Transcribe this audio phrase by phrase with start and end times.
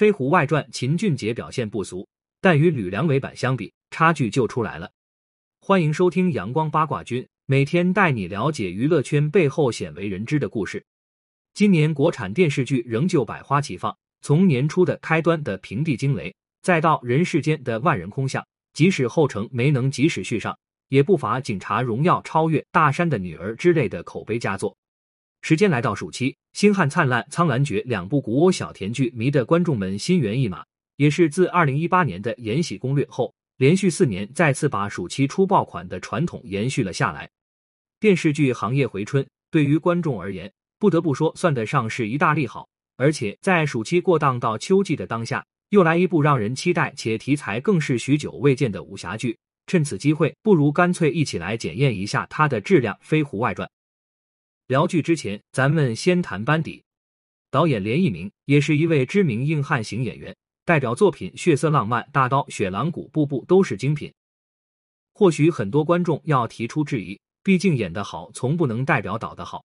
[0.00, 2.08] 飞狐外传》秦俊杰表现不俗，
[2.40, 4.90] 但与吕良伟版相比，差距就出来了。
[5.60, 10.82] 欢迎收听阳光八卦君，每天带你了解娱乐圈背后鲜为人知的故事。
[11.52, 18.42] 今年国产电视剧仍旧百花齐放，从年初的开端的平地惊雷，再到人世间的万人空巷，
[18.72, 20.58] 即使后程没能及时续上，
[20.88, 24.74] 也不乏《警察荣耀》超越《大山的女儿》之类的口碑佳作。
[25.42, 30.64] 时间来到暑期，《星汉灿烂》《苍兰诀》两部古偶小甜剧迷得观众们心猿意马，
[30.96, 37.28] 也是自二零一八年的《延禧攻略》后，连续四年再次把暑期出爆款的传统延续了下来。
[37.98, 42.68] 电视剧行业回春，对于观众而言，不得不说算得上是一大利好。
[42.96, 52.94] 而且在暑期过档到秋季的当下，又来一部让人期待且题材更是许久未见的武侠剧，趁此机会，不如干脆一起来检验一下它的质量。
[53.00, 53.66] 《飞狐外传》。
[54.70, 56.80] 聊剧之前，咱们先谈班底。
[57.50, 60.32] 导演连奕明也是一位知名硬汉型演员，
[60.64, 64.14] 代表作品《血色浪漫》《大刀》《雪狼谷》部部都是精品。
[65.12, 69.64] 或许很多观众要提出质疑，毕竟演得好从不能代表导得好，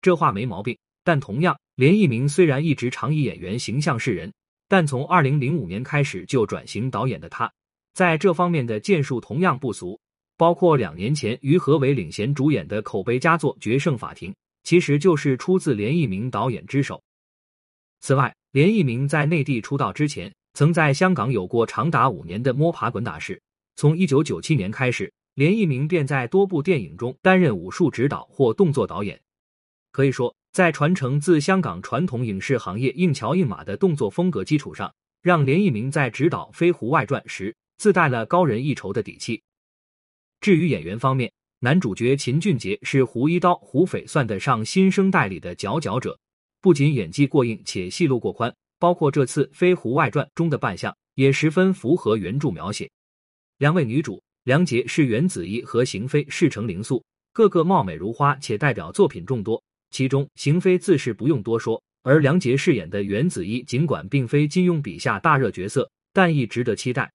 [0.00, 0.74] 这话没毛病。
[1.04, 4.32] 但同样，连奕明虽然一直常以演员形象示人，
[4.68, 7.52] 但从二零零五年开始就转型导演的他，
[7.92, 10.00] 在这方面的建树同样不俗。
[10.40, 17.02] 包括两年前于和伟领衔主演的口碑佳作《决胜法庭》，其实就是出自连奕明导演之手。
[18.00, 23.38] 此外，连奕明在内地出道之前，曾在香港有过长达五年的摸爬滚打史。
[23.76, 29.20] 从一九九七年开始，连奕明便在多部电影中担任武术指导或动作导演。
[29.92, 39.42] 可以说，在传承自香港传统影视行业硬桥硬马的动作风格基础上，让连奕明在指导《飞狐外传》时自带了高人一筹的底气。
[40.40, 46.18] 至于演员方面，男主角秦俊杰是胡一刀、胡斐算得上新生代里的佼佼者，
[46.62, 52.90] 不仅演技过硬，且戏路过宽，包括这次《飞狐外传》中的扮相也十分符合原著描写。
[53.58, 59.62] 两位女主梁洁是袁子怡和邢菲是成灵素，个个貌美如花，且代表作品众多。
[59.90, 67.12] 其中邢菲自是不用多说，而梁洁饰演的袁子怡尽管并非金庸笔下大热角色，但亦值得期待。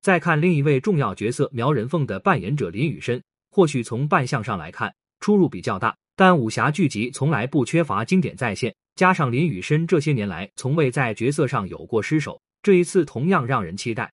[0.00, 14.10] 再看另一位重要角色苗人凤的扮演者林雨申，或许从扮相上来看出入比较大，但武侠剧集从来不缺乏经典再现，加上林雨申这些年来从未在角色上有过失手，这一次同样让人期待。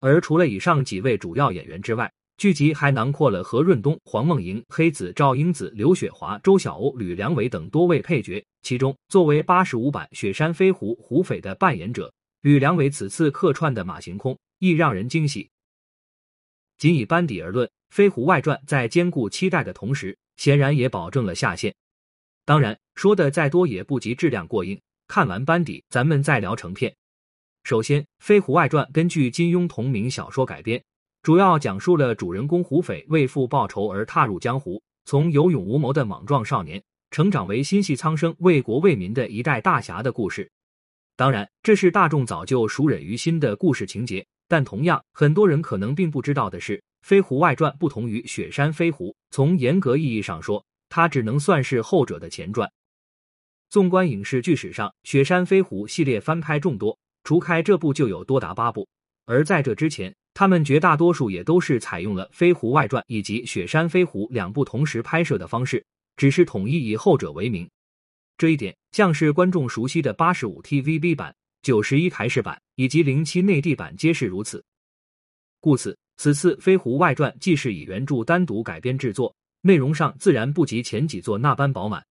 [0.00, 14.36] 而除了以上几位主要演员之外，剧集还囊括了何润东、黄梦莹、黑子、赵英子、刘雪华、周晓鸥、吕良伟等多位配角，其中作为八十五版雪山飞狐胡斐的扮演者，吕良伟此次客串的马行空。
[14.60, 15.50] 亦让人惊喜。
[16.78, 21.74] 仅以班底而论，《飞狐外传》在兼顾期待的同时，显然也保证了下限。
[22.44, 24.80] 当然，说的再多也不及质量过硬。
[25.08, 26.94] 看完班底，咱们再聊成片。
[27.64, 30.82] 首先，《飞狐外传》根据金庸同名小说改编，
[31.22, 40.50] 主要讲述了主人公胡斐为父报仇而踏入江湖，从有勇无谋的莽撞少年，成长为心系苍生、为国为民的一代大侠的故事。
[41.16, 44.26] 当然，这是大众早就熟忍于心的故事情节。
[44.50, 52.68] 但同样，很多人可能并不知道的是，《飞狐外传》不同于《雪山飞狐》，从严格意义上说，它只能算是后者的前传。
[53.68, 58.88] 纵观影视剧史上，《雪山飞狐》系列翻拍众多，除开这部就有多达八部。
[59.24, 65.86] 而在这之前，他们绝大多数也都是采用了《飞狐外传》以及《雪山飞狐》两部同时拍摄的方式，
[66.16, 67.70] 只是统一以后者为名。
[68.36, 71.36] 这一点，像是观众熟悉的八十五 TVB 版。
[71.62, 74.64] 九十一台式版以及零七内地版皆是如此，
[75.60, 82.04] 故此此次《飞狐外传》既是以原著单独改编制作，内容上自然不及前几作那般饱满。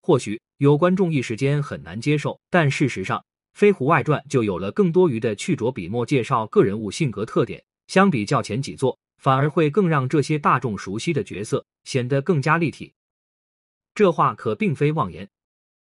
[0.00, 3.18] 或许有观众一时间很难接受，但事实上，
[3.52, 12.94] 《飞狐外传》就有了更多余的去着笔墨介绍个人物性格特点，相比较前几作，反而会更让这些大众熟悉的角色显得更加立体。
[13.94, 15.28] 这话可并非妄言，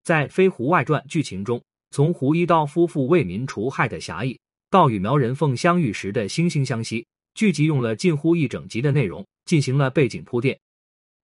[0.04, 1.60] 在《飞狐外传》剧情中。
[1.94, 4.36] 从胡一刀夫妇为民除害的侠义，
[4.68, 10.58] 到与苗人凤相遇时的惺惺相惜，剧集用了近乎一整集的内容进行了背景铺垫。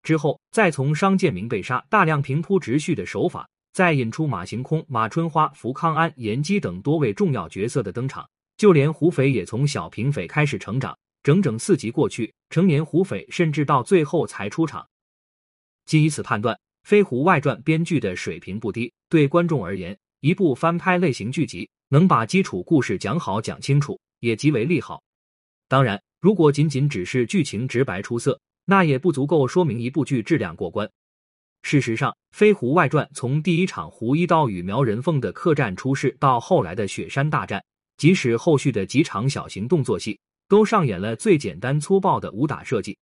[0.04, 8.24] 之后，再从商建明被杀，大量平铺直叙的手法，再引出马行空、马春花、福康安、严基等多位重要角色的登场，
[8.56, 10.96] 就连胡斐也从小平匪开始成长。
[11.24, 14.86] 整整四集过去，成年胡斐甚至到最后才出场。
[15.84, 16.54] 仅以此判断，
[16.84, 19.98] 《飞狐外传》编剧的水平不低，对观众而言。
[20.20, 25.02] 一部翻拍类型剧集能把基础故事讲好讲清楚，也极为利好。
[25.66, 30.90] 当然，如果仅仅只是剧情直白出色，那也不足够说明一部剧质量过关。
[31.62, 37.64] 事实上，《飞狐外传》从第一场胡一刀与苗人凤的客栈出事，到后来的雪山大战，
[37.96, 42.98] 即使后续的几场小型动作戏，都上演了最简单粗暴的武打设计。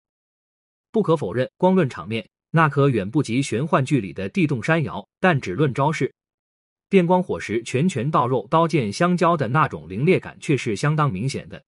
[0.92, 6.14] 不可否认，光论场面，那可远不及玄幻剧里的地动山摇；但只论招式，
[6.90, 11.62] 电光火石、拳拳到肉、刀剑相交的那种凌冽感，却是相当明显的。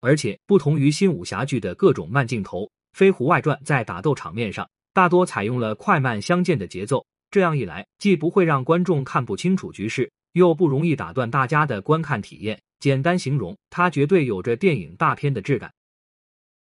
[0.00, 4.68] 而且，不同于新武侠剧的各种慢镜头，《飞狐外传》在打斗场面上。
[4.92, 12.60] 大多采用了快慢相间的节奏，这样一来，既不会让观众看不清楚局势，又不容易打断大家的观看体验。
[12.80, 15.72] 简单形容，它绝对有着电影大片的质感。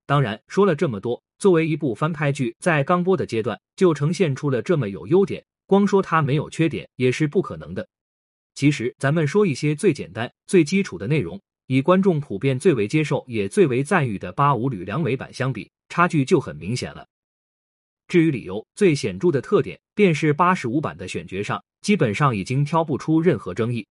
[0.05, 7.87] 当然，说了这么多，作为一部翻拍剧，在刚播的阶段就呈现出了这么有优点，光说它没有缺点也是不可能的。
[8.55, 17.07] 其实，咱们说一些最简单、最基础的内容，以观众普遍最为接受也最为赞誉的八五吕良伟版相比，差距就很明显了。
[18.09, 23.87] 至于理由，最显著的特点便是八十五版的选角上，基本上已经挑不出任何争议。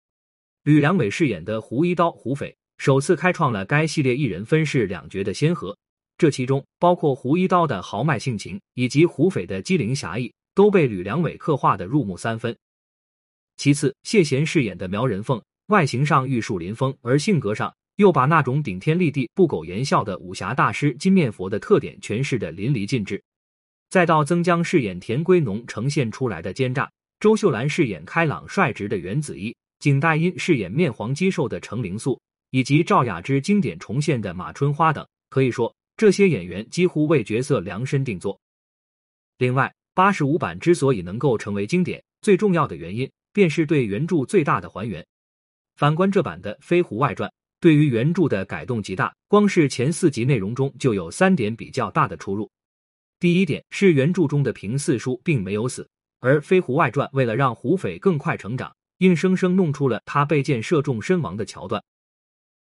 [0.63, 5.77] 吕良伟饰演的胡一刀胡斐，首次开创了该系列一人分饰两角的先河。
[6.17, 12.55] 这其中包括胡一刀的豪迈性情，以及胡斐的机灵侠义，都被吕良伟刻画的入木三分。
[13.57, 23.21] 其次，谢贤饰演的苗人凤，外形上玉树临风，而性格上又把那种顶天立地、不苟言笑的武侠大师金面佛的特点诠释的淋漓尽致。
[23.89, 38.39] 再到曾江饰演田归农呈现出来的奸诈，周秀兰饰演开朗率直的袁子怡，景黛音饰演面黄肌瘦的程灵素，以及赵雅芝经典重现的马春花等，可以说这些演员几乎为角色量身定做。
[39.37, 45.05] 另外，八十五版之所以能够成为经典，最重要的原因便是对原著最大的还原。
[45.75, 47.29] 反观这版的《飞狐外传》，
[47.59, 52.49] 对于原著的改动极大，光是前四集内容中就有三点比较大的出入。
[53.19, 55.85] 第一点是原著中的平四叔并没有死，
[56.21, 61.83] 而《飞狐外传》为了让胡斐更快成长，硬生生弄出了他被箭射中身亡的桥段。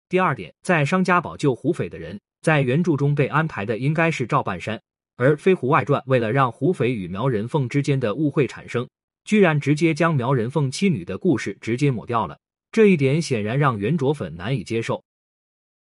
[0.08, 4.81] 第二点，在商家堡救胡斐的人，在原著中被安排的应该是赵半山，
[5.16, 8.86] 而《飞狐外传》为了让胡斐与苗人凤之间的误会产生，
[9.24, 12.38] 居然直接将苗人凤妻女的故事直接抹掉了，
[12.70, 15.02] 这一点显然让原卓粉难以接受。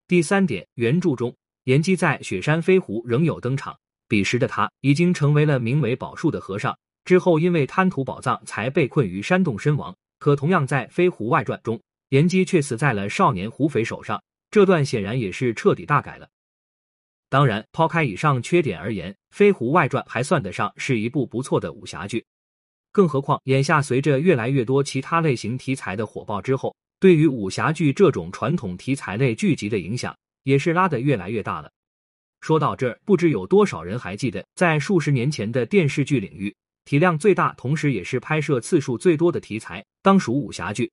[0.07, 1.35] 第三点，原著中
[1.65, 3.77] 严姬在雪山飞狐仍有登场。
[4.07, 9.95] 彼时的他已经成为了名为宝树的和尚，之后因为贪图宝藏才被困于山洞身亡。
[10.19, 11.79] 可同样在《飞狐外传》中，
[12.09, 16.27] 严姬却死在了少年胡斐手上，这段显然也是彻底大改了。
[17.31, 22.25] 当然，抛开以上缺点而言，《飞狐外传》还算得上是一部不错的武侠剧。
[22.91, 30.13] 更何况，眼下随着越来越多其他类型题材的火爆之后，对于武侠剧这种传统题材类剧集的影响
[30.43, 31.71] 也是拉得越来越大了。
[32.41, 40.91] 说到这儿，不知有多少人还记得，在数十年前的电视剧领域，体量最大，同时也是拍摄次数最多的题材，当属武侠剧。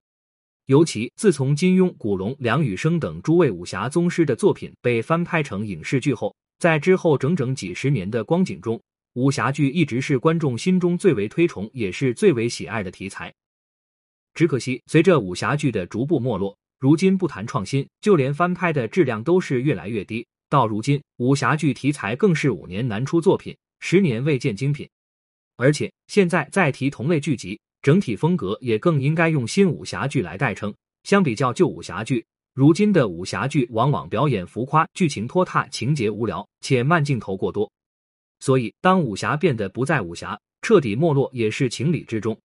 [0.69, 8.79] 尤其自从金庸、古龙、梁羽生等诸位武侠宗师的作品被翻拍成影视剧后，在之后整整几十年的光景中，
[9.15, 13.33] 武侠剧一直是观众心中最为推崇，也是最为喜爱的题材。
[14.35, 20.27] 只可惜，随着武侠剧的逐步没落，如今不谈创新，就连翻拍的质量都是越来越低。
[20.51, 24.87] 到如今，武侠剧题材更是五年难出作品，十年未见精品。
[25.57, 30.75] 而且现在再提同类剧集，整体风格也更应该用新武侠剧来代称。
[31.05, 37.71] 相比较旧武侠剧，如今的武侠剧往往表演浮夸，剧情拖沓，情节无聊，且慢镜头过多。
[38.41, 42.39] 所以，当武侠变得不再武侠，彻底没落也是情理之中。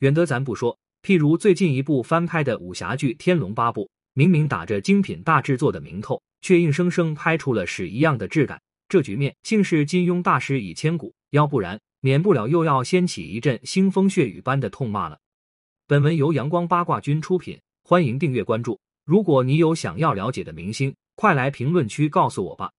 [0.00, 6.20] 远的咱不说，譬如最近一部翻拍的武侠剧《天龙八部》，明明打着精品大制作的名头。
[6.44, 15.18] 却硬生生拍出了屎一样的质感，这局面竟是金庸大师已千古，要不然免不了又要掀起一阵腥风血雨般的痛骂了。
[15.86, 18.78] 本文由阳光八卦君出品，欢迎订阅关注。
[19.06, 22.70] 如果你有想要了解的明星，快来评论区告诉我吧。